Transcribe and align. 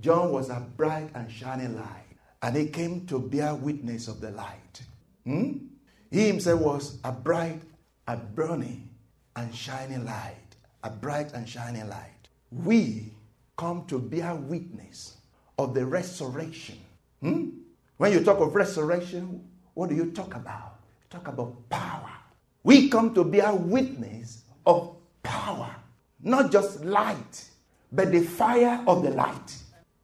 John 0.00 0.30
was 0.30 0.48
a 0.48 0.64
bright 0.76 1.10
and 1.14 1.30
shining 1.30 1.76
light, 1.76 2.04
and 2.42 2.56
he 2.56 2.66
came 2.66 3.06
to 3.06 3.18
bear 3.18 3.54
witness 3.54 4.06
of 4.06 4.20
the 4.20 4.30
light. 4.30 4.82
Hmm? 5.24 5.52
He 6.10 6.28
himself 6.28 6.60
was 6.60 6.98
a 7.04 7.12
bright, 7.12 7.60
a 8.06 8.16
burning, 8.16 8.88
and 9.36 9.54
shining 9.54 10.04
light. 10.04 10.36
A 10.84 10.90
bright 10.90 11.32
and 11.32 11.48
shining 11.48 11.88
light. 11.88 12.28
We 12.52 13.12
come 13.56 13.84
to 13.86 13.98
bear 13.98 14.34
witness 14.36 15.16
of 15.58 15.74
the 15.74 15.84
resurrection. 15.84 16.78
Hmm? 17.20 17.48
When 17.96 18.12
you 18.12 18.22
talk 18.22 18.38
of 18.38 18.54
resurrection, 18.54 19.44
what 19.74 19.88
do 19.88 19.96
you 19.96 20.12
talk 20.12 20.36
about? 20.36 20.78
You 21.02 21.18
talk 21.18 21.26
about 21.26 21.68
power. 21.68 22.10
We 22.62 22.88
come 22.88 23.12
to 23.14 23.24
bear 23.24 23.52
witness 23.52 24.44
of 24.64 24.96
power, 25.22 25.74
not 26.22 26.52
just 26.52 26.84
light, 26.84 27.44
but 27.90 28.12
the 28.12 28.20
fire 28.20 28.84
of 28.86 29.02
the 29.02 29.10
light. 29.10 29.56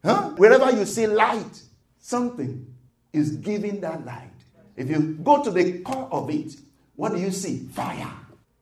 Huh? 0.05 0.31
Wherever 0.37 0.71
you 0.71 0.85
see 0.85 1.07
light, 1.07 1.63
something 1.99 2.67
is 3.13 3.37
giving 3.37 3.81
that 3.81 4.05
light. 4.05 4.31
If 4.77 4.91
you 4.91 5.19
go 5.23 5.43
to 5.43 5.51
the 5.51 5.79
core 5.81 6.09
of 6.13 6.29
it, 6.31 6.57
what 6.97 7.13
do 7.13 7.19
you 7.19 7.31
see? 7.31 7.61
Fire. 7.73 8.13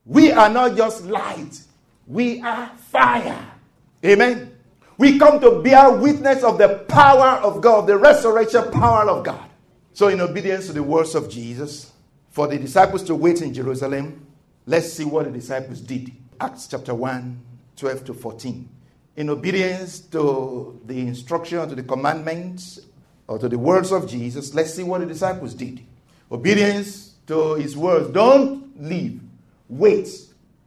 We 0.05 0.31
are 0.31 0.49
not 0.49 0.77
just 0.77 1.05
light, 1.05 1.61
we 2.07 2.41
are 2.43 2.69
fire. 2.91 3.51
Amen. 4.05 4.57
We 4.99 5.19
come 5.19 5.41
to 5.41 5.63
bear 5.63 5.91
witness 5.91 6.45
of 6.45 6.59
the 6.59 6.85
power 6.89 7.41
of 7.41 7.61
God, 7.61 7.87
the 7.89 7.97
resurrection 7.97 8.71
power 8.71 9.09
of 9.09 9.25
God. 9.25 9.49
So, 9.95 10.09
in 10.09 10.21
obedience 10.21 10.67
to 10.69 10.73
the 10.73 10.83
words 10.83 11.15
of 11.15 11.29
Jesus, 11.29 11.93
for 12.31 12.47
the 12.47 12.59
disciples 12.59 13.03
to 13.05 13.15
wait 13.15 13.43
in 13.43 13.53
Jerusalem, 13.53 14.27
let's 14.67 14.93
see 14.93 15.05
what 15.05 15.25
the 15.25 15.31
disciples 15.31 15.81
did. 15.81 16.13
Acts 16.41 16.67
chapter 16.67 16.95
1, 16.95 17.41
12 17.77 18.05
to 18.07 18.15
14 18.15 18.69
in 19.17 19.29
obedience 19.29 20.01
to 20.01 20.81
the 20.85 21.01
instruction, 21.01 21.69
to 21.69 21.75
the 21.75 21.83
commandments, 21.83 22.81
or 23.29 23.39
to 23.39 23.49
the 23.49 23.59
words 23.59 23.93
of 23.93 24.09
Jesus, 24.09 24.55
let's 24.55 24.75
see 24.75 24.83
what 24.83 25.01
the 25.01 25.07
disciples 25.07 25.55
did. 25.55 25.83
Obedience 26.31 27.15
to 27.27 27.55
his 27.55 27.77
words. 27.77 28.11
Don't 28.11 28.81
leave. 28.83 29.21
Wait. 29.69 30.09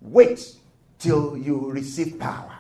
Wait 0.02 0.56
till 1.00 1.38
you 1.38 1.72
receive 1.72 2.20
power. 2.20 2.52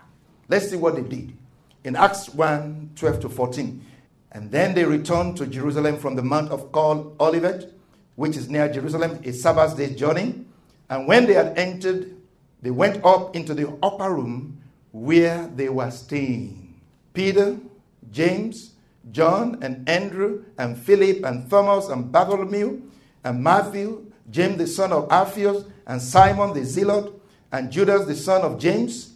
Let's 0.48 0.70
see 0.70 0.76
what 0.76 0.96
they 0.96 1.02
did. 1.02 1.36
In 1.84 1.96
Acts 1.96 2.30
1 2.30 2.92
12 2.96 3.20
to 3.22 3.30
14. 3.30 3.86
And 4.32 4.52
then 4.52 4.74
they 4.74 4.84
returned 4.84 5.38
to 5.38 5.48
Jerusalem 5.48 5.98
from 5.98 6.16
the 6.16 6.22
Mount 6.22 6.52
of 6.52 6.72
called 6.72 7.16
Olivet, 7.20 7.72
which 8.16 8.36
is 8.36 8.50
near 8.50 8.72
Jerusalem, 8.72 9.20
a 9.24 9.32
Sabbath 9.32 9.78
day 9.78 9.94
journey. 9.94 10.46
And 10.90 11.08
when 11.08 11.26
they 11.26 11.34
had 11.34 11.58
entered, 11.58 12.16
they 12.62 12.72
went 12.72 13.04
up 13.06 13.36
into 13.36 13.54
the 13.54 13.78
upper 13.82 14.14
room 14.14 14.62
where 14.96 15.48
they 15.48 15.68
were 15.68 15.92
staying. 15.92 16.74
Peter, 17.12 17.58
James, 18.12 18.76
John, 19.12 19.60
and 19.62 19.88
Andrew, 19.90 20.46
and 20.58 20.78
Philip, 20.78 21.26
and 21.26 21.50
Thomas, 21.50 21.90
and 21.90 22.10
Bartholomew, 22.10 22.82
and 23.26 23.44
Matthew, 23.44 24.10
James 24.32 24.58
the 24.58 24.68
son 24.68 24.94
of 24.94 25.12
Alphaeus, 25.12 25.66
and 25.86 26.02
Simon 26.02 26.54
the 26.54 26.64
Zealot, 26.64 27.12
and 27.52 27.70
Judas 27.70 28.06
the 28.06 28.16
son 28.16 28.44
of 28.44 28.58
James. 28.58 29.16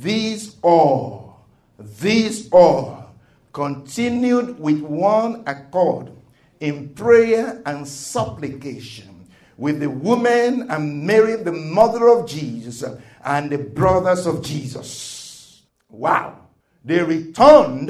These 0.00 0.54
all, 0.62 1.44
these 1.76 2.48
all 2.50 3.10
continued 3.52 4.60
with 4.60 4.80
one 4.82 5.42
accord 5.48 6.12
in 6.60 6.90
prayer 6.90 7.60
and 7.66 7.86
supplication 7.88 9.17
with 9.58 9.80
the 9.80 9.90
woman 9.90 10.70
and 10.70 11.04
Mary, 11.04 11.36
the 11.36 11.52
mother 11.52 12.08
of 12.08 12.26
Jesus, 12.26 12.84
and 13.24 13.50
the 13.50 13.58
brothers 13.58 14.24
of 14.24 14.42
Jesus. 14.42 15.62
Wow. 15.90 16.46
They 16.84 17.02
returned 17.02 17.88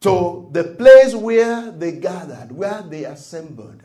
to 0.00 0.48
the 0.52 0.64
place 0.76 1.14
where 1.14 1.70
they 1.70 1.92
gathered, 1.92 2.52
where 2.52 2.82
they 2.82 3.04
assembled, 3.04 3.80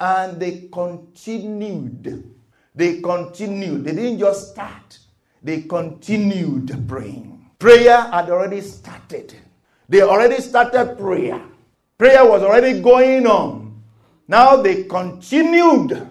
and 0.00 0.40
they 0.40 0.68
continued. 0.72 2.32
They 2.74 3.00
continued. 3.00 3.84
They 3.84 3.94
didn't 3.94 4.20
just 4.20 4.52
start, 4.52 4.98
they 5.42 5.62
continued 5.62 6.88
praying. 6.88 7.50
Prayer 7.58 8.00
had 8.00 8.30
already 8.30 8.60
started. 8.60 9.34
They 9.88 10.00
already 10.00 10.40
started 10.40 10.96
prayer. 10.96 11.42
Prayer 11.98 12.24
was 12.24 12.42
already 12.42 12.80
going 12.80 13.26
on. 13.26 13.82
Now 14.26 14.56
they 14.56 14.84
continued 14.84 16.08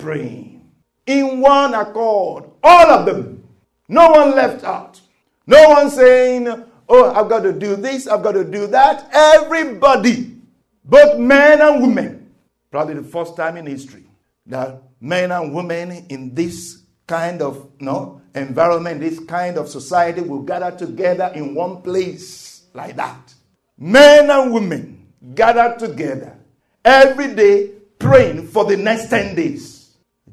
praying 0.00 0.68
in 1.06 1.40
one 1.40 1.74
accord, 1.74 2.44
all 2.62 2.90
of 2.90 3.06
them. 3.06 3.44
No 3.88 4.10
one 4.10 4.30
left 4.32 4.64
out. 4.64 5.00
No 5.46 5.70
one 5.70 5.90
saying, 5.90 6.64
Oh, 6.92 7.12
I've 7.14 7.28
got 7.28 7.44
to 7.44 7.52
do 7.52 7.76
this, 7.76 8.08
I've 8.08 8.22
got 8.22 8.32
to 8.32 8.44
do 8.44 8.66
that. 8.66 9.08
Everybody, 9.12 10.36
both 10.84 11.20
men 11.20 11.60
and 11.62 11.82
women, 11.82 12.32
probably 12.72 12.94
the 12.94 13.04
first 13.04 13.36
time 13.36 13.56
in 13.56 13.66
history 13.66 14.06
that 14.46 14.82
men 15.00 15.30
and 15.30 15.54
women 15.54 16.06
in 16.08 16.34
this 16.34 16.82
kind 17.06 17.42
of 17.42 17.70
know, 17.80 18.20
environment, 18.34 19.00
this 19.00 19.20
kind 19.20 19.56
of 19.56 19.68
society 19.68 20.20
will 20.20 20.42
gather 20.42 20.76
together 20.76 21.30
in 21.34 21.54
one 21.54 21.80
place 21.82 22.62
like 22.74 22.96
that. 22.96 23.34
Men 23.78 24.28
and 24.28 24.52
women 24.52 25.12
gathered 25.34 25.78
together 25.78 26.36
every 26.84 27.34
day 27.34 27.70
praying 28.00 28.48
for 28.48 28.64
the 28.64 28.76
next 28.76 29.10
10 29.10 29.36
days. 29.36 29.79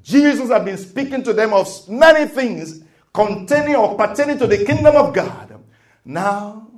Jesus 0.07 0.49
had 0.49 0.63
been 0.63 0.77
speaking 0.77 1.21
to 1.23 1.33
them 1.33 1.53
of 1.53 1.67
many 1.89 2.29
things 2.29 2.81
containing 3.13 3.75
or 3.75 3.97
pertaining 3.97 4.37
to 4.39 4.47
the 4.47 4.63
kingdom 4.63 4.95
of 4.95 5.13
God. 5.13 5.61
Now, 6.05 6.69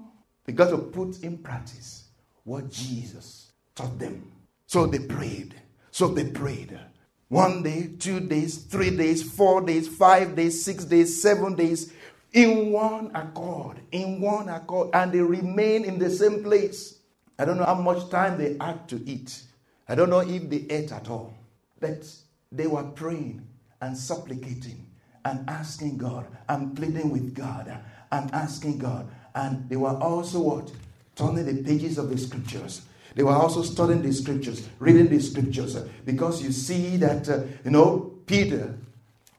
they 0.46 0.54
got 0.54 0.72
to 0.72 0.80
put 0.80 1.22
in 1.22 1.38
practice 1.38 2.06
what 2.44 2.72
Jesus 2.72 3.52
taught 3.76 4.00
them. 4.00 4.32
So 4.66 4.88
they 4.88 4.98
prayed. 4.98 5.54
So 5.92 6.08
they 6.08 6.26
prayed. 6.32 6.80
One 7.28 7.62
day, 7.62 7.92
two 8.00 8.20
days, 8.20 8.64
three 8.64 8.90
days, 8.98 9.22
four 9.22 9.62
days, 9.62 9.88
five 9.88 10.36
days, 10.36 10.66
six 10.66 10.84
days, 10.84 11.22
seven 11.22 11.54
days, 11.54 11.94
in 12.34 12.72
one 12.72 13.12
accord, 13.14 13.78
in 13.92 14.22
one 14.22 14.50
accord, 14.50 14.90
and 14.96 15.12
they 15.12 15.22
remain 15.22 15.86
in 15.86 16.00
the 16.00 16.10
same 16.10 16.44
place. 16.44 16.98
I 17.38 17.46
don't 17.46 17.58
know 17.58 17.66
how 17.66 17.76
much 17.76 18.10
time 18.10 18.40
they 18.40 18.58
had 18.60 18.90
to 18.90 19.00
eat. 19.08 19.44
I 19.88 19.94
don't 19.94 20.10
know 20.10 20.22
if 20.22 20.50
they 20.50 20.66
ate 20.72 20.92
at 20.92 21.12
all. 21.12 21.36
But 21.80 22.12
they 22.52 22.68
were 22.68 22.84
praying 22.84 23.48
and 23.82 23.98
supplicating 23.98 24.88
and 25.26 25.50
asking 25.50 25.98
God 25.98 26.26
and 26.48 26.76
pleading 26.76 27.12
with 27.12 27.36
God 27.36 27.80
and 28.12 28.34
asking 28.34 28.80
God. 28.80 29.10
And 29.36 29.70
they 29.70 29.76
were 29.76 29.98
also 29.98 30.40
what? 30.40 30.72
Turning 31.16 31.46
the 31.46 31.64
pages 31.64 31.98
of 31.98 32.10
the 32.10 32.18
scriptures. 32.18 32.82
They 33.16 33.24
were 33.24 33.34
also 33.34 33.62
studying 33.64 34.02
the 34.02 34.14
scriptures, 34.14 34.68
reading 34.80 35.10
the 35.10 35.20
scriptures. 35.20 35.76
Because 36.06 36.42
you 36.42 36.52
see 36.52 36.98
that, 36.98 37.28
uh, 37.30 37.44
you 37.64 37.72
know, 37.72 38.14
Peter 38.26 38.78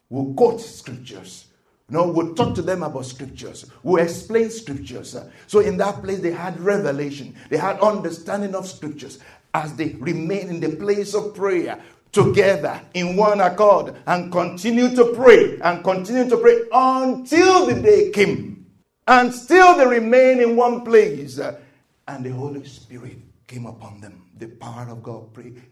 will 0.08 0.34
quote 0.34 0.60
scriptures. 0.60 1.46
Know, 1.88 2.06
we'll 2.06 2.36
talk 2.36 2.54
to 2.54 2.62
them 2.62 2.84
about 2.84 3.04
scriptures. 3.04 3.68
We'll 3.82 4.02
explain 4.04 4.48
scriptures. 4.50 5.16
So 5.48 5.58
in 5.58 5.76
that 5.78 6.00
place, 6.02 6.20
they 6.20 6.30
had 6.30 6.60
revelation. 6.60 7.34
They 7.48 7.56
had 7.56 7.80
understanding 7.80 8.54
of 8.54 8.68
scriptures 8.68 9.18
as 9.52 9.74
they 9.74 9.96
remain 9.98 10.48
in 10.48 10.60
the 10.60 10.76
place 10.76 11.14
of 11.14 11.34
prayer, 11.34 11.82
together 12.12 12.80
in 12.94 13.16
one 13.16 13.40
accord 13.40 13.96
and 14.06 14.32
continue 14.32 14.94
to 14.94 15.12
pray 15.14 15.58
and 15.60 15.84
continue 15.84 16.28
to 16.28 16.36
pray 16.36 16.62
until 16.72 17.66
the 17.66 17.80
day 17.80 18.10
came. 18.10 18.66
And 19.06 19.32
still 19.34 19.76
they 19.76 19.86
remain 19.86 20.40
in 20.40 20.56
one 20.56 20.84
place. 20.84 21.38
And 21.38 22.24
the 22.24 22.30
Holy 22.30 22.64
Spirit 22.64 23.18
came 23.46 23.66
upon 23.66 24.00
them. 24.00 24.24
The 24.36 24.48
power 24.48 24.88
of 24.90 25.02
God 25.02 25.28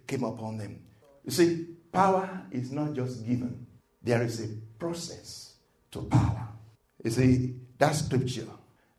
came 0.06 0.24
upon 0.24 0.58
them. 0.58 0.80
You 1.24 1.30
see, 1.30 1.66
power 1.92 2.42
is 2.50 2.72
not 2.72 2.94
just 2.94 3.26
given, 3.26 3.66
there 4.02 4.22
is 4.22 4.40
a 4.40 4.48
process 4.78 5.54
to 5.90 6.02
power. 6.02 6.48
You 7.02 7.10
see, 7.10 7.54
that 7.78 7.94
scripture, 7.94 8.46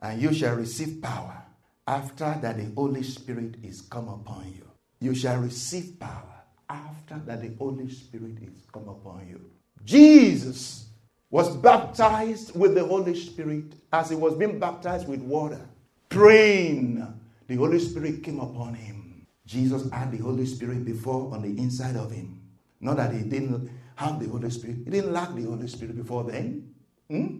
and 0.02 0.22
you 0.22 0.34
shall 0.34 0.56
receive 0.56 1.02
power 1.02 1.44
after 1.88 2.38
that 2.42 2.58
the 2.58 2.72
Holy 2.76 3.04
Spirit 3.04 3.56
is 3.64 3.82
come 3.82 4.10
upon 4.10 4.54
you. 4.56 4.66
You 5.00 5.16
shall 5.16 5.38
receive 5.38 6.00
power 6.00 6.29
after 6.70 7.20
that 7.26 7.42
the 7.42 7.54
Holy 7.58 7.90
Spirit 7.90 8.38
is 8.42 8.66
come 8.72 8.88
upon 8.88 9.28
you. 9.30 9.42
Jesus 9.84 10.90
was 11.30 11.56
baptized 11.58 12.56
with 12.56 12.76
the 12.76 12.86
Holy 12.86 13.16
Spirit 13.16 13.74
as 13.92 14.10
he 14.10 14.16
was 14.16 14.36
being 14.36 14.60
baptized 14.60 15.08
with 15.08 15.22
water, 15.22 15.62
praying 16.10 17.06
the 17.48 17.56
Holy 17.56 17.80
Spirit 17.80 18.24
came 18.24 18.40
upon 18.40 18.74
him. 18.74 19.26
Jesus 19.46 19.90
had 19.92 20.12
the 20.12 20.18
Holy 20.18 20.46
Spirit 20.46 20.86
before 20.86 21.34
on 21.34 21.42
the 21.42 21.62
inside 21.62 21.96
of 21.96 22.12
him. 22.12 22.40
Not 22.80 22.98
that 22.98 23.14
he 23.14 23.22
didn't 23.24 23.70
have 23.96 24.20
the 24.20 24.30
Holy 24.30 24.50
Spirit, 24.50 24.78
he 24.86 24.92
didn't 24.92 25.12
lack 25.12 25.34
the 25.34 25.44
Holy 25.44 25.68
Spirit 25.68 25.98
before 25.98 26.24
then. 26.24 26.74
Hmm? 27.10 27.38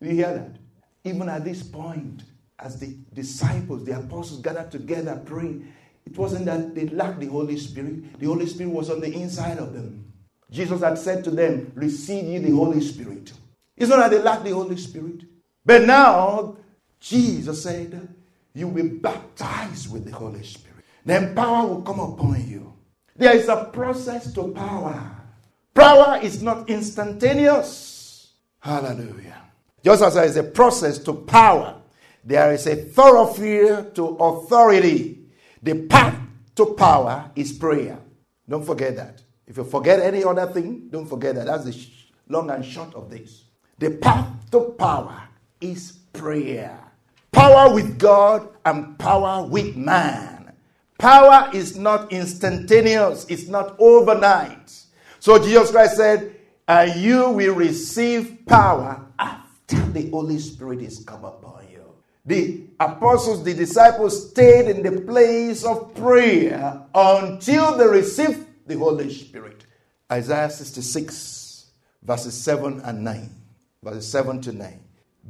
You 0.00 0.10
hear 0.10 0.34
that? 0.34 0.56
Even 1.04 1.28
at 1.28 1.44
this 1.44 1.62
point, 1.62 2.24
as 2.58 2.78
the 2.78 2.96
disciples, 3.14 3.84
the 3.84 3.98
apostles 3.98 4.40
gathered 4.40 4.70
together 4.70 5.20
praying, 5.24 5.72
it 6.10 6.18
wasn't 6.18 6.46
that 6.46 6.74
they 6.74 6.86
lacked 6.88 7.20
the 7.20 7.26
Holy 7.26 7.56
Spirit, 7.56 8.18
the 8.18 8.26
Holy 8.26 8.46
Spirit 8.46 8.72
was 8.72 8.90
on 8.90 9.00
the 9.00 9.12
inside 9.12 9.58
of 9.58 9.72
them. 9.72 10.12
Jesus 10.50 10.80
had 10.80 10.98
said 10.98 11.22
to 11.24 11.30
them, 11.30 11.72
Receive 11.74 12.24
ye 12.24 12.38
the 12.38 12.50
Holy 12.50 12.80
Spirit. 12.80 13.32
It's 13.76 13.88
not 13.88 13.98
that 13.98 14.10
they 14.10 14.20
lacked 14.20 14.44
the 14.44 14.50
Holy 14.50 14.76
Spirit. 14.76 15.22
But 15.64 15.82
now, 15.82 16.56
Jesus 16.98 17.62
said, 17.62 18.08
You 18.54 18.68
will 18.68 18.82
be 18.82 18.88
baptized 18.88 19.92
with 19.92 20.04
the 20.04 20.12
Holy 20.12 20.42
Spirit. 20.42 20.84
Then 21.04 21.34
power 21.34 21.66
will 21.66 21.82
come 21.82 22.00
upon 22.00 22.46
you. 22.48 22.74
There 23.16 23.36
is 23.36 23.48
a 23.48 23.66
process 23.72 24.32
to 24.34 24.48
power. 24.48 25.16
Power 25.74 26.18
is 26.22 26.42
not 26.42 26.68
instantaneous. 26.68 28.32
Hallelujah. 28.58 29.42
Just 29.84 30.02
as 30.02 30.14
there 30.14 30.24
is 30.24 30.36
a 30.36 30.42
process 30.42 30.98
to 30.98 31.14
power, 31.14 31.80
there 32.24 32.52
is 32.52 32.66
a 32.66 32.76
thoroughfare 32.76 33.84
to 33.94 34.08
authority. 34.16 35.19
The 35.62 35.86
path 35.86 36.18
to 36.56 36.74
power 36.74 37.30
is 37.34 37.52
prayer. 37.52 37.98
Don't 38.48 38.64
forget 38.64 38.96
that. 38.96 39.22
If 39.46 39.56
you 39.56 39.64
forget 39.64 40.00
any 40.00 40.24
other 40.24 40.46
thing, 40.46 40.88
don't 40.90 41.06
forget 41.06 41.34
that. 41.34 41.46
That's 41.46 41.64
the 41.64 41.88
long 42.28 42.50
and 42.50 42.64
short 42.64 42.94
of 42.94 43.10
this. 43.10 43.44
The 43.78 43.90
path 43.90 44.50
to 44.52 44.74
power 44.78 45.22
is 45.60 45.98
prayer. 46.12 46.78
Power 47.32 47.74
with 47.74 47.98
God 47.98 48.48
and 48.64 48.98
power 48.98 49.46
with 49.46 49.76
man. 49.76 50.52
Power 50.98 51.50
is 51.54 51.76
not 51.76 52.12
instantaneous, 52.12 53.24
it's 53.28 53.48
not 53.48 53.74
overnight. 53.78 54.70
So 55.18 55.38
Jesus 55.42 55.70
Christ 55.70 55.96
said, 55.96 56.36
And 56.68 57.00
you 57.00 57.30
will 57.30 57.54
receive 57.54 58.38
power 58.46 59.06
after 59.18 59.76
the 59.92 60.10
Holy 60.10 60.38
Spirit 60.38 60.82
is 60.82 61.02
come 61.04 61.24
upon. 61.24 61.59
The 62.24 62.64
apostles, 62.78 63.42
the 63.44 63.54
disciples 63.54 64.30
stayed 64.30 64.68
in 64.68 64.82
the 64.82 65.00
place 65.02 65.64
of 65.64 65.94
prayer 65.94 66.82
until 66.94 67.76
they 67.76 67.86
received 67.86 68.46
the 68.66 68.76
Holy 68.78 69.12
Spirit. 69.12 69.64
Isaiah 70.10 70.50
66, 70.50 71.66
verses 72.02 72.34
7 72.34 72.80
and 72.80 73.04
9. 73.04 73.30
Verses 73.82 74.08
7 74.08 74.40
to 74.42 74.52
9. 74.52 74.80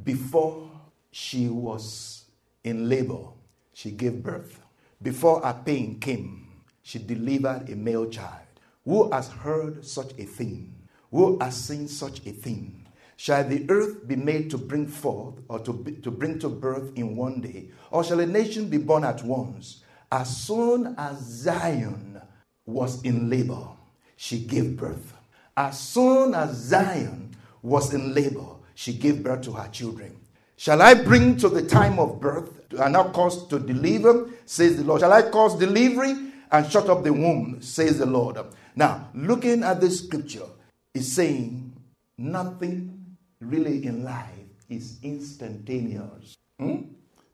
Before 0.03 0.71
she 1.13 1.49
was 1.49 2.25
in 2.65 2.89
labor, 2.89 3.25
she 3.73 3.91
gave 3.91 4.23
birth. 4.23 4.61
Before 5.03 5.41
her 5.43 5.63
pain 5.65 6.01
came, 6.01 6.49
she 6.83 6.99
delivered 6.99 7.71
a 7.71 7.77
male 7.77 8.09
child. 8.09 8.47
Who 8.85 9.11
has 9.13 9.29
heard 9.29 9.85
such 9.85 10.13
a 10.19 10.25
thing? 10.25 10.75
Who 11.11 11.39
has 11.39 11.57
seen 11.57 11.89
such 11.89 12.27
a 12.27 12.33
thing? 12.33 12.80
Shall 13.21 13.47
the 13.47 13.67
earth 13.69 14.09
be 14.09 14.17
made 14.17 14.49
to 14.49 14.57
bring 14.57 14.87
forth 14.87 15.35
or 15.47 15.59
to, 15.59 15.75
be, 15.75 15.93
to 15.97 16.11
bring 16.11 16.39
to 16.39 16.49
birth 16.49 16.91
in 16.97 17.17
one 17.17 17.43
day? 17.43 17.69
Or 17.91 18.03
shall 18.03 18.19
a 18.19 18.25
nation 18.25 18.71
be 18.71 18.79
born 18.79 19.05
at 19.05 19.23
once? 19.23 19.83
As 20.11 20.35
soon 20.35 20.95
as 20.97 21.19
Zion 21.19 22.19
was 22.65 23.03
in 23.03 23.29
labor, 23.29 23.69
she 24.17 24.39
gave 24.39 24.75
birth. 24.75 25.13
As 25.55 25.79
soon 25.79 26.33
as 26.33 26.53
Zion 26.53 27.37
was 27.61 27.93
in 27.93 28.15
labor, 28.15 28.55
she 28.75 28.95
gave 28.95 29.23
birth 29.23 29.43
to 29.43 29.53
her 29.53 29.69
children. 29.69 30.17
Shall 30.57 30.81
I 30.81 30.95
bring 30.95 31.37
to 31.37 31.51
the 31.51 31.61
time 31.63 31.99
of 31.99 32.23
birth 32.23 32.73
and 32.73 32.95
not 32.95 33.13
cause 33.13 33.47
to 33.49 33.59
deliver, 33.59 34.31
says 34.47 34.79
the 34.79 34.85
Lord? 34.85 35.03
Shall 35.03 35.13
I 35.13 35.29
cause 35.29 35.59
delivery 35.59 36.17
and 36.51 36.73
shut 36.73 36.89
up 36.89 37.05
the 37.05 37.13
womb, 37.13 37.61
says 37.61 37.99
the 37.99 38.07
Lord? 38.07 38.39
Now, 38.75 39.11
looking 39.13 39.63
at 39.63 39.79
this 39.79 40.03
scripture, 40.03 40.47
is 40.95 41.13
saying 41.13 41.75
nothing 42.17 43.00
really 43.41 43.85
in 43.87 44.05
life 44.05 44.27
is 44.69 44.99
instantaneous. 45.03 46.37
Hmm? 46.59 46.83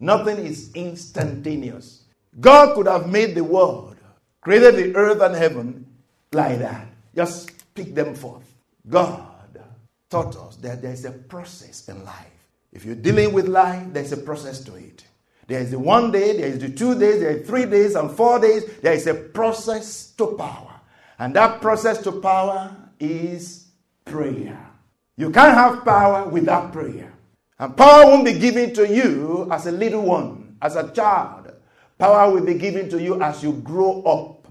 Nothing 0.01 0.39
is 0.39 0.73
instantaneous. 0.75 2.05
God 2.41 2.75
could 2.75 2.87
have 2.87 3.09
made 3.09 3.35
the 3.35 3.45
world, 3.45 3.97
created 4.41 4.77
the 4.77 4.95
earth 4.95 5.21
and 5.21 5.35
heaven 5.35 5.87
like 6.33 6.59
that. 6.59 6.87
Just 7.15 7.51
pick 7.75 7.95
them 7.95 8.15
forth. 8.15 8.45
God 8.89 9.27
taught 10.11 10.37
us 10.37 10.57
that 10.57 10.83
there's 10.83 11.05
a 11.05 11.13
process 11.13 11.89
in 11.89 12.05
life. 12.05 12.33
If 12.73 12.85
you're 12.85 12.95
dealing 12.95 13.33
with 13.33 13.49
life, 13.49 13.87
there's 13.93 14.13
a 14.13 14.17
process 14.17 14.61
to 14.65 14.75
it. 14.77 15.05
There 15.47 15.61
is 15.61 15.71
the 15.71 15.79
one 15.79 16.11
day, 16.11 16.37
there 16.37 16.49
is 16.49 16.59
the 16.59 16.69
two 16.69 16.99
days, 16.99 17.21
there 17.21 17.37
are 17.37 17.43
three 17.43 17.67
days 17.67 17.95
and 17.95 18.11
four 18.11 18.39
days. 18.39 18.65
There 18.83 18.93
is 18.93 19.07
a 19.07 19.15
process 19.15 20.11
to 20.19 20.27
power. 20.37 20.81
And 21.19 21.35
that 21.35 21.61
process 21.61 22.03
to 22.03 22.13
power 22.13 22.77
is 22.99 23.69
prayer. 24.05 24.59
You 25.17 25.31
can't 25.31 25.55
have 25.55 25.85
power 25.85 26.29
without 26.29 26.73
prayer. 26.73 27.13
And 27.59 27.77
power 27.77 28.05
won't 28.07 28.25
be 28.25 28.39
given 28.39 28.75
to 28.75 28.87
you 28.87 29.49
as 29.51 29.67
a 29.67 29.73
little 29.73 30.03
one, 30.03 30.57
as 30.61 30.77
a 30.77 30.91
child. 30.93 31.53
Power 31.99 32.31
will 32.31 32.45
be 32.45 32.55
given 32.55 32.91
to 32.91 33.03
you 33.03 33.23
as 33.23 33.43
you 33.43 33.53
grow 33.53 34.03
up. 34.03 34.47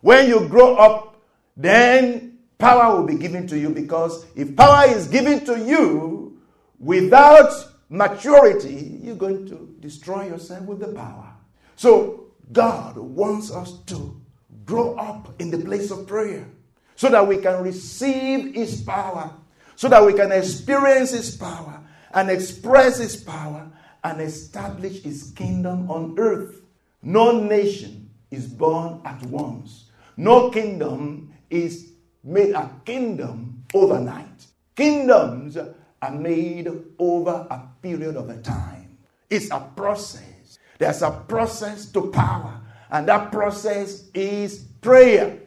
When 0.00 0.28
you 0.28 0.48
grow 0.48 0.76
up, 0.76 1.20
then 1.56 2.38
power 2.58 2.96
will 2.96 3.06
be 3.06 3.16
given 3.16 3.46
to 3.48 3.58
you 3.58 3.70
because 3.70 4.24
if 4.36 4.54
power 4.54 4.86
is 4.88 5.08
given 5.08 5.44
to 5.46 5.58
you 5.58 6.40
without 6.78 7.52
maturity, 7.88 9.00
you're 9.02 9.16
going 9.16 9.46
to 9.48 9.74
destroy 9.80 10.26
yourself 10.28 10.62
with 10.62 10.78
the 10.78 10.88
power. 10.88 11.32
So, 11.74 12.26
God 12.52 12.96
wants 12.96 13.50
us 13.50 13.78
to 13.86 14.20
grow 14.64 14.94
up 14.94 15.40
in 15.40 15.50
the 15.50 15.58
place 15.58 15.90
of 15.90 16.06
prayer 16.06 16.46
so 16.94 17.08
that 17.08 17.26
we 17.26 17.38
can 17.38 17.62
receive 17.62 18.54
His 18.54 18.80
power, 18.82 19.32
so 19.76 19.88
that 19.88 20.04
we 20.04 20.12
can 20.14 20.32
experience 20.32 21.12
His 21.12 21.36
power 21.36 21.80
and 22.12 22.30
express 22.30 22.98
His 22.98 23.16
power 23.16 23.70
and 24.02 24.20
establish 24.20 25.02
His 25.02 25.32
kingdom 25.36 25.90
on 25.90 26.16
earth. 26.18 26.62
No 27.02 27.40
nation 27.40 28.10
is 28.30 28.46
born 28.46 29.00
at 29.04 29.22
once, 29.26 29.90
no 30.16 30.50
kingdom 30.50 31.32
is 31.50 31.92
made 32.24 32.54
a 32.54 32.68
kingdom 32.84 33.62
overnight. 33.72 34.46
Kingdoms 34.74 35.56
are 35.56 36.10
made 36.10 36.68
over 36.98 37.46
a 37.48 37.68
period 37.80 38.16
of 38.16 38.28
a 38.28 38.36
time. 38.38 38.98
It's 39.30 39.50
a 39.50 39.60
process. 39.74 40.58
There's 40.78 41.02
a 41.02 41.10
process 41.10 41.86
to 41.92 42.10
power, 42.10 42.60
and 42.90 43.08
that 43.08 43.32
process 43.32 44.08
is 44.12 44.64
prayer. 44.80 45.38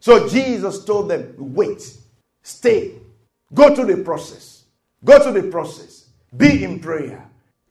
So 0.00 0.28
Jesus 0.28 0.84
told 0.84 1.10
them, 1.10 1.34
wait, 1.36 1.96
stay, 2.42 2.94
go 3.54 3.74
to 3.74 3.84
the 3.84 4.02
process, 4.02 4.64
go 5.04 5.22
to 5.22 5.40
the 5.40 5.48
process, 5.50 6.08
be 6.36 6.64
in 6.64 6.80
prayer, 6.80 7.28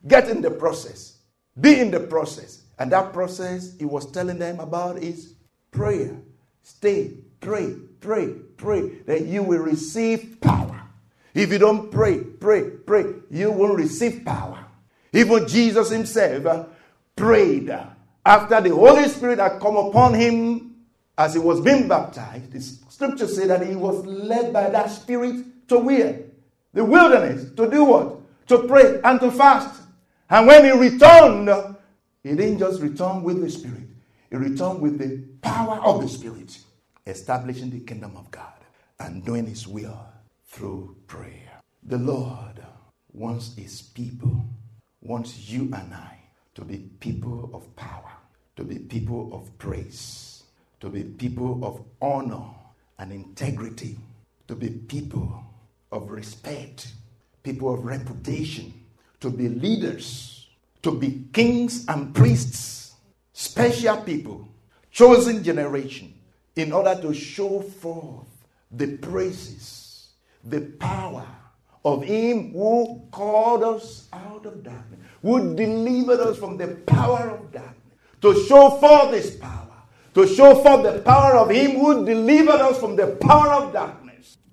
get 0.07 0.29
in 0.29 0.41
the 0.41 0.51
process, 0.51 1.19
be 1.59 1.79
in 1.79 1.91
the 1.91 1.99
process. 1.99 2.63
And 2.79 2.91
that 2.91 3.13
process 3.13 3.75
he 3.77 3.85
was 3.85 4.11
telling 4.11 4.39
them 4.39 4.59
about 4.59 4.97
is 4.97 5.33
prayer. 5.71 6.15
Stay, 6.61 7.13
pray, 7.39 7.75
pray, 7.99 8.33
pray, 8.57 8.89
that 9.05 9.25
you 9.25 9.43
will 9.43 9.59
receive 9.59 10.37
power. 10.41 10.83
If 11.33 11.51
you 11.51 11.57
don't 11.57 11.91
pray, 11.91 12.19
pray, 12.19 12.69
pray, 12.85 13.05
you 13.29 13.51
won't 13.51 13.77
receive 13.77 14.25
power. 14.25 14.65
Even 15.13 15.47
Jesus 15.47 15.89
himself 15.89 16.67
prayed 17.15 17.75
after 18.25 18.61
the 18.61 18.69
Holy 18.69 19.07
Spirit 19.07 19.39
had 19.39 19.59
come 19.59 19.77
upon 19.77 20.13
him 20.13 20.75
as 21.17 21.33
he 21.33 21.39
was 21.39 21.61
being 21.61 21.87
baptized. 21.87 22.51
The 22.51 22.61
scripture 22.91 23.27
said 23.27 23.49
that 23.49 23.65
he 23.65 23.75
was 23.75 24.05
led 24.05 24.51
by 24.51 24.69
that 24.69 24.91
Spirit 24.91 25.45
to 25.67 25.79
where? 25.79 26.19
The 26.73 26.83
wilderness. 26.83 27.51
To 27.55 27.69
do 27.69 27.83
what? 27.83 28.47
To 28.47 28.67
pray 28.67 28.99
and 29.03 29.19
to 29.19 29.31
fast. 29.31 29.81
And 30.29 30.47
when 30.47 30.65
he 30.65 30.71
returned, 30.71 31.49
he 32.23 32.35
didn't 32.35 32.59
just 32.59 32.81
return 32.81 33.23
with 33.23 33.41
the 33.41 33.49
Spirit, 33.49 33.87
he 34.29 34.35
returned 34.35 34.81
with 34.81 34.97
the 34.99 35.23
power 35.41 35.79
of 35.79 36.01
the 36.01 36.09
Spirit, 36.09 36.57
establishing 37.05 37.69
the 37.69 37.79
kingdom 37.79 38.17
of 38.17 38.29
God 38.31 38.53
and 38.99 39.23
doing 39.23 39.45
his 39.45 39.67
will 39.67 39.97
through 40.45 40.95
prayer. 41.07 41.61
The 41.83 41.97
Lord 41.97 42.61
wants 43.13 43.55
his 43.55 43.81
people, 43.81 44.45
wants 45.01 45.49
you 45.49 45.63
and 45.73 45.93
I 45.93 46.19
to 46.55 46.65
be 46.65 46.77
people 46.99 47.49
of 47.53 47.73
power, 47.75 48.11
to 48.57 48.63
be 48.63 48.79
people 48.79 49.29
of 49.33 49.57
praise, 49.57 50.43
to 50.81 50.89
be 50.89 51.03
people 51.03 51.63
of 51.63 51.83
honor 52.01 52.43
and 52.99 53.11
integrity, 53.11 53.97
to 54.47 54.55
be 54.55 54.69
people 54.69 55.43
of 55.91 56.11
respect, 56.11 56.91
people 57.43 57.73
of 57.73 57.85
reputation, 57.85 58.73
to 59.19 59.29
be 59.29 59.49
leaders 59.49 60.37
to 60.87 60.91
be 60.91 61.25
kings 61.33 61.85
and 61.87 62.13
priests, 62.13 62.95
special 63.33 63.97
people, 63.97 64.47
chosen 64.89 65.43
generation, 65.43 66.13
in 66.55 66.71
order 66.71 66.97
to 67.01 67.13
show 67.13 67.61
forth 67.61 68.27
the 68.71 68.97
praises, 68.97 70.07
the 70.45 70.61
power 70.61 71.27
of 71.83 72.03
Him 72.03 72.53
who 72.53 73.01
called 73.11 73.63
us 73.63 74.07
out 74.13 74.45
of 74.45 74.63
darkness, 74.63 74.99
who 75.21 75.55
delivered 75.55 76.21
us 76.21 76.37
from 76.37 76.55
the 76.55 76.67
power 76.67 77.31
of 77.31 77.51
darkness, 77.51 77.73
to 78.21 78.45
show 78.45 78.69
forth 78.71 79.13
His 79.13 79.31
power, 79.31 79.67
to 80.13 80.25
show 80.25 80.55
forth 80.63 80.83
the 80.83 81.01
power 81.01 81.37
of 81.37 81.49
Him 81.49 81.71
who 81.71 82.05
delivered 82.05 82.61
us 82.61 82.79
from 82.79 82.95
the 82.95 83.07
power 83.19 83.51
of 83.51 83.73
darkness. 83.73 84.06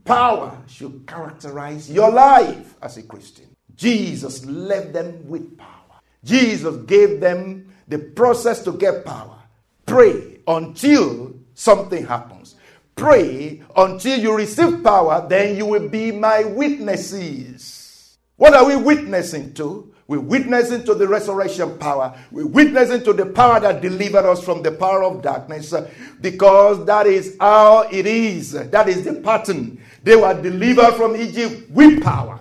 Power 0.05 0.59
should 0.67 1.07
characterize 1.07 1.91
your 1.91 2.11
life 2.11 2.75
as 2.83 2.97
a 2.99 3.03
Christian. 3.03 3.47
Jesus 3.75 4.45
left 4.45 4.93
them 4.93 5.27
with 5.27 5.57
power. 5.57 6.01
Jesus 6.23 6.77
gave 6.85 7.21
them 7.21 7.73
the 7.89 7.99
process 7.99 8.63
to 8.65 8.73
get 8.73 9.05
power. 9.05 9.39
Pray 9.87 10.41
until 10.47 11.35
something 11.55 12.07
happens. 12.07 12.57
Pray 12.97 13.63
until 13.77 14.19
you 14.19 14.37
receive 14.37 14.83
power, 14.85 15.27
then 15.29 15.57
you 15.57 15.67
will 15.67 15.89
be 15.89 16.13
my 16.13 16.45
witnesses. 16.45 18.19
What 18.37 18.55
are 18.55 18.67
we 18.67 18.77
witnessing 18.77 19.55
to? 19.55 19.94
We're 20.07 20.21
witnessing 20.21 20.85
to 20.85 20.95
the 20.95 21.09
resurrection 21.09 21.79
power. 21.79 22.15
We're 22.31 22.47
witnessing 22.47 23.05
to 23.05 23.13
the 23.15 23.27
power 23.27 23.59
that 23.61 23.81
delivered 23.81 24.27
us 24.27 24.45
from 24.45 24.63
the 24.63 24.73
power 24.73 25.03
of 25.03 25.23
darkness 25.23 25.73
uh, 25.73 25.91
because 26.21 26.85
that 26.85 27.07
is 27.07 27.37
how 27.41 27.89
it 27.91 28.07
is. 28.07 28.53
That 28.53 28.89
is 28.89 29.05
the 29.05 29.15
pattern. 29.15 29.81
They 30.03 30.17
were 30.17 30.41
delivered 30.41 30.95
from 30.95 31.17
Egypt 31.17 31.71
with 31.71 32.03
power. 32.03 32.41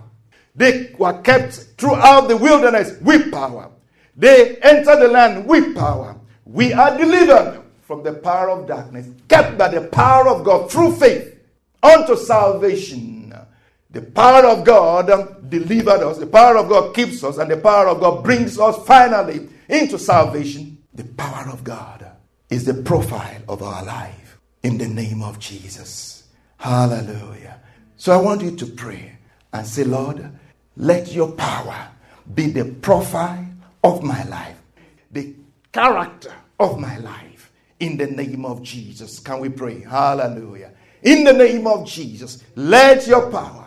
They 0.56 0.94
were 0.98 1.22
kept 1.22 1.54
throughout 1.78 2.28
the 2.28 2.38
wilderness 2.38 3.00
with 3.02 3.32
power. 3.32 3.72
They 4.16 4.58
entered 4.58 5.00
the 5.00 5.08
land 5.08 5.48
with 5.48 5.76
power. 5.76 6.18
We 6.46 6.74
are 6.74 6.98
delivered 6.98 7.64
from 7.82 8.04
the 8.04 8.14
power 8.14 8.50
of 8.50 8.68
darkness, 8.68 9.08
kept 9.30 9.58
by 9.58 9.70
the 9.70 9.88
power 9.88 10.28
of 10.28 10.44
God 10.44 10.70
through 10.70 10.94
faith 10.94 11.40
unto 11.82 12.16
salvation. 12.16 13.13
The 13.94 14.02
power 14.02 14.46
of 14.48 14.66
God 14.66 15.50
delivered 15.50 16.02
us, 16.02 16.18
the 16.18 16.28
power 16.28 16.58
of 16.58 16.68
God 16.68 16.96
keeps 16.96 17.24
us, 17.24 17.38
and 17.38 17.50
the 17.50 17.58
power 17.58 17.88
of 17.88 18.00
God 18.00 18.24
brings 18.24 18.60
us 18.60 18.84
finally 18.86 19.48
into 19.70 19.98
salvation. 19.98 20.80
The 20.94 21.04
power 21.04 21.50
of 21.50 21.64
God 21.64 22.06
is 22.50 22.66
the 22.66 22.74
profile 22.74 23.42
of 23.48 23.64
our 23.64 23.86
life 23.86 24.40
in 24.64 24.78
the 24.78 24.88
name 24.88 25.22
of 25.22 25.40
Jesus. 25.40 26.24
Hallelujah. 26.58 27.62
So 27.96 28.12
I 28.12 28.22
want 28.22 28.42
you 28.42 28.56
to 28.56 28.66
pray 28.66 29.18
and 29.54 29.66
say, 29.66 29.84
Lord, 29.84 30.28
let 30.76 31.14
your 31.14 31.32
power 31.32 31.90
be 32.34 32.48
the 32.48 32.66
profile 32.66 33.48
of 33.84 34.02
my 34.02 34.24
life, 34.26 34.58
the 35.12 35.36
character 35.72 36.34
of 36.60 36.80
my 36.80 36.98
life. 36.98 37.52
In 37.80 37.98
the 37.98 38.08
name 38.08 38.46
of 38.46 38.64
Jesus. 38.64 39.20
Can 39.20 39.40
we 39.40 39.50
pray? 39.50 39.82
Hallelujah. 39.82 40.72
In 41.04 41.26
the 41.26 41.34
name 41.34 41.68
of 41.68 41.86
Jesus, 41.86 42.42
let 42.56 43.06
your 43.08 43.30
power, 43.30 43.63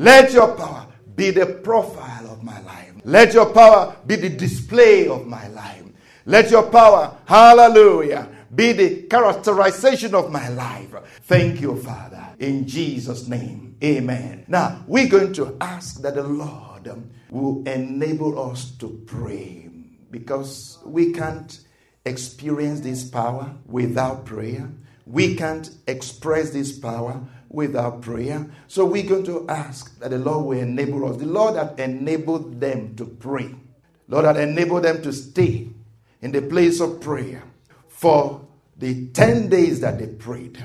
let 0.00 0.32
your 0.32 0.56
power 0.56 0.86
be 1.14 1.30
the 1.30 1.44
profile 1.44 2.30
of 2.30 2.42
my 2.42 2.58
life. 2.62 2.90
Let 3.04 3.34
your 3.34 3.52
power 3.52 3.94
be 4.06 4.16
the 4.16 4.30
display 4.30 5.08
of 5.08 5.26
my 5.26 5.46
life. 5.48 5.84
Let 6.24 6.50
your 6.50 6.70
power, 6.70 7.18
hallelujah, 7.26 8.26
be 8.54 8.72
the 8.72 9.02
characterization 9.02 10.14
of 10.14 10.32
my 10.32 10.48
life. 10.48 10.94
Thank 11.24 11.60
you, 11.60 11.76
Father. 11.76 12.26
In 12.38 12.66
Jesus' 12.66 13.28
name, 13.28 13.76
amen. 13.84 14.46
Now, 14.48 14.82
we're 14.86 15.06
going 15.06 15.34
to 15.34 15.58
ask 15.60 16.00
that 16.00 16.14
the 16.14 16.22
Lord 16.22 16.88
will 17.28 17.62
enable 17.68 18.50
us 18.50 18.70
to 18.78 19.02
pray 19.04 19.68
because 20.10 20.78
we 20.86 21.12
can't 21.12 21.60
experience 22.06 22.80
this 22.80 23.04
power 23.04 23.54
without 23.66 24.24
prayer. 24.24 24.70
We 25.04 25.36
can't 25.36 25.70
express 25.86 26.52
this 26.52 26.78
power 26.78 27.20
without 27.50 28.00
prayer. 28.00 28.48
So 28.68 28.86
we're 28.86 29.08
going 29.08 29.24
to 29.24 29.46
ask 29.48 29.98
that 29.98 30.10
the 30.10 30.18
Lord 30.18 30.46
will 30.46 30.58
enable 30.58 31.04
us. 31.10 31.18
The 31.18 31.26
Lord 31.26 31.56
that 31.56 31.78
enabled 31.78 32.60
them 32.60 32.94
to 32.96 33.04
pray, 33.04 33.54
Lord 34.08 34.24
that 34.24 34.36
enabled 34.36 34.84
them 34.84 35.02
to 35.02 35.12
stay 35.12 35.68
in 36.22 36.32
the 36.32 36.42
place 36.42 36.80
of 36.80 37.00
prayer 37.00 37.42
for 37.88 38.46
the 38.78 39.08
10 39.08 39.48
days 39.48 39.80
that 39.80 39.98
they 39.98 40.06
prayed 40.06 40.64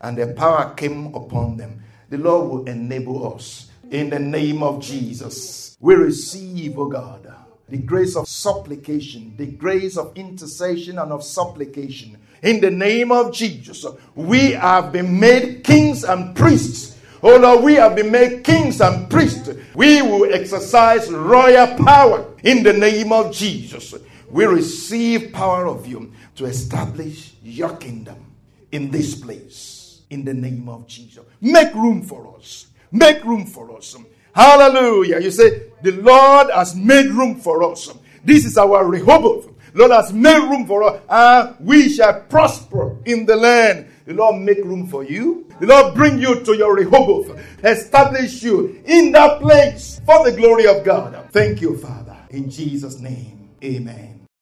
and 0.00 0.16
the 0.16 0.28
power 0.28 0.74
came 0.74 1.14
upon 1.14 1.56
them. 1.56 1.82
The 2.10 2.18
Lord 2.18 2.50
will 2.50 2.68
enable 2.68 3.34
us 3.34 3.70
in 3.90 4.10
the 4.10 4.18
name 4.18 4.62
of 4.62 4.80
Jesus. 4.80 5.76
We 5.80 5.94
receive, 5.94 6.78
oh 6.78 6.86
God, 6.86 7.34
the 7.68 7.78
grace 7.78 8.16
of 8.16 8.28
supplication, 8.28 9.34
the 9.36 9.46
grace 9.46 9.96
of 9.96 10.16
intercession 10.16 10.98
and 10.98 11.12
of 11.12 11.22
supplication. 11.22 12.16
In 12.42 12.60
the 12.60 12.70
name 12.70 13.12
of 13.12 13.32
Jesus, 13.32 13.84
we 14.14 14.52
have 14.52 14.92
been 14.92 15.18
made 15.18 15.64
kings 15.64 16.04
and 16.04 16.34
priests. 16.34 16.96
Oh 17.22 17.36
Lord, 17.36 17.64
we 17.64 17.74
have 17.74 17.96
been 17.96 18.12
made 18.12 18.44
kings 18.44 18.80
and 18.80 19.10
priests. 19.10 19.50
We 19.74 20.02
will 20.02 20.32
exercise 20.32 21.10
royal 21.10 21.76
power 21.84 22.32
in 22.44 22.62
the 22.62 22.72
name 22.72 23.12
of 23.12 23.32
Jesus. 23.32 23.94
We 24.30 24.44
receive 24.44 25.32
power 25.32 25.66
of 25.66 25.86
you 25.86 26.12
to 26.36 26.44
establish 26.44 27.34
your 27.42 27.76
kingdom 27.76 28.24
in 28.70 28.90
this 28.90 29.14
place 29.14 30.02
in 30.10 30.24
the 30.24 30.34
name 30.34 30.68
of 30.68 30.86
Jesus. 30.86 31.24
Make 31.40 31.74
room 31.74 32.02
for 32.02 32.36
us. 32.36 32.66
Make 32.92 33.24
room 33.24 33.46
for 33.46 33.76
us. 33.76 33.96
Hallelujah. 34.34 35.20
You 35.20 35.30
say, 35.30 35.62
the 35.82 35.92
Lord 35.92 36.50
has 36.50 36.74
made 36.74 37.06
room 37.06 37.40
for 37.40 37.62
us. 37.62 37.92
This 38.24 38.44
is 38.44 38.58
our 38.58 38.86
Rehoboth. 38.86 39.52
Lord 39.74 39.90
has 39.90 40.12
made 40.12 40.38
room 40.38 40.66
for 40.66 40.82
us, 40.82 41.00
and 41.08 41.56
we 41.66 41.88
shall 41.88 42.22
prosper 42.22 42.96
in 43.04 43.26
the 43.26 43.36
land. 43.36 43.86
The 44.06 44.14
Lord 44.14 44.40
make 44.40 44.58
room 44.64 44.86
for 44.86 45.04
you. 45.04 45.46
The 45.60 45.66
Lord 45.66 45.94
bring 45.94 46.18
you 46.18 46.40
to 46.44 46.56
your 46.56 46.74
Rehoboth, 46.74 47.38
establish 47.64 48.42
you 48.42 48.80
in 48.86 49.12
that 49.12 49.40
place 49.40 50.00
for 50.06 50.24
the 50.28 50.36
glory 50.36 50.66
of 50.66 50.84
God. 50.84 51.28
Thank 51.32 51.60
you, 51.60 51.76
Father. 51.76 52.16
In 52.30 52.48
Jesus' 52.48 52.98
name, 52.98 53.48
amen. 53.62 54.17